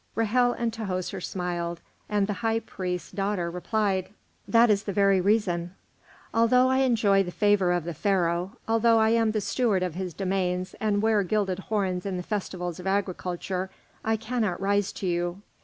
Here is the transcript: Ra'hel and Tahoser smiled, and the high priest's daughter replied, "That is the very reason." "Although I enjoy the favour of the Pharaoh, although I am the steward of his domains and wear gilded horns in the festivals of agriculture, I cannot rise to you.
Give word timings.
Ra'hel 0.17 0.55
and 0.57 0.73
Tahoser 0.73 1.21
smiled, 1.21 1.79
and 2.09 2.25
the 2.25 2.33
high 2.41 2.59
priest's 2.61 3.11
daughter 3.11 3.51
replied, 3.51 4.09
"That 4.47 4.71
is 4.71 4.85
the 4.85 4.91
very 4.91 5.21
reason." 5.21 5.75
"Although 6.33 6.69
I 6.69 6.79
enjoy 6.79 7.21
the 7.21 7.29
favour 7.29 7.71
of 7.71 7.83
the 7.83 7.93
Pharaoh, 7.93 8.57
although 8.67 8.97
I 8.97 9.09
am 9.09 9.29
the 9.31 9.41
steward 9.41 9.83
of 9.83 9.93
his 9.93 10.15
domains 10.15 10.73
and 10.79 11.03
wear 11.03 11.21
gilded 11.21 11.59
horns 11.59 12.07
in 12.07 12.17
the 12.17 12.23
festivals 12.23 12.79
of 12.79 12.87
agriculture, 12.87 13.69
I 14.03 14.17
cannot 14.17 14.59
rise 14.59 14.91
to 14.93 15.05
you. 15.05 15.43